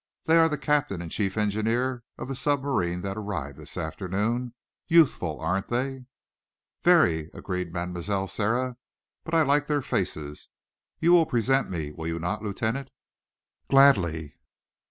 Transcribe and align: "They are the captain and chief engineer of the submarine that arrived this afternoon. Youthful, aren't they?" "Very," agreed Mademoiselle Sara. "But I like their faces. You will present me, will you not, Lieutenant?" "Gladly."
"They 0.25 0.35
are 0.35 0.49
the 0.49 0.57
captain 0.57 0.99
and 0.99 1.11
chief 1.11 1.37
engineer 1.37 2.03
of 2.17 2.27
the 2.27 2.33
submarine 2.35 3.01
that 3.03 3.17
arrived 3.17 3.59
this 3.59 3.77
afternoon. 3.77 4.55
Youthful, 4.87 5.39
aren't 5.39 5.67
they?" 5.67 6.05
"Very," 6.81 7.29
agreed 7.35 7.71
Mademoiselle 7.71 8.27
Sara. 8.27 8.77
"But 9.23 9.35
I 9.35 9.43
like 9.43 9.67
their 9.67 9.83
faces. 9.83 10.49
You 10.99 11.11
will 11.11 11.27
present 11.27 11.69
me, 11.69 11.91
will 11.91 12.07
you 12.07 12.17
not, 12.17 12.41
Lieutenant?" 12.41 12.89
"Gladly." 13.69 14.33